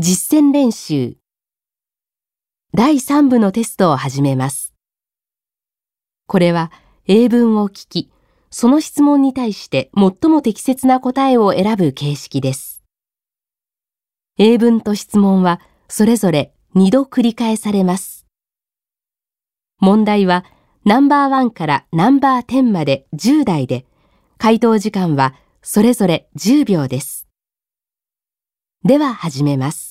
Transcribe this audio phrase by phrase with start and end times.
[0.00, 1.16] 実践練習
[2.72, 4.72] 第3部のテストを始めます。
[6.28, 6.70] これは
[7.08, 8.12] 英文を聞き、
[8.48, 12.84] その質問に対して最も適切な答えを選ぶ形式です。
[14.38, 18.24] 英文と質問はそれぞれ2度繰り返されます。
[19.80, 20.44] 問題は
[20.84, 23.84] ナンバー1からナンバー10まで10題で、
[24.36, 27.24] 回答時間はそれぞれ10秒です。
[28.84, 29.87] では始めます。